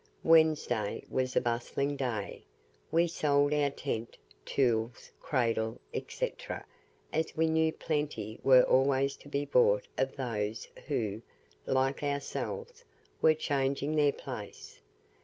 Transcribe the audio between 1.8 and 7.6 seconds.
day. We sold our tent, tools, cradle, &c., as we